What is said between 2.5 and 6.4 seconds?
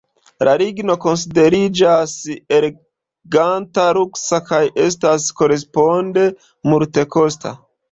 eleganta, luksa kaj estas koresponde